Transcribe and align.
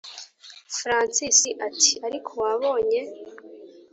francis 0.77 1.39
ati”ariko 1.67 2.31
wabonye? 2.43 2.99